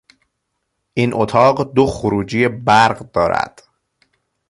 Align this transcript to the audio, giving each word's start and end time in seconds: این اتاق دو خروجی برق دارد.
این 0.93 1.13
اتاق 1.13 1.73
دو 1.73 1.87
خروجی 1.87 2.47
برق 2.47 3.11
دارد. 3.11 3.63